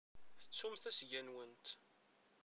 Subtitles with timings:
[0.41, 1.65] Tettumt asga-nwent.